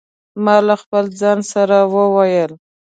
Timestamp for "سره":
1.53-1.77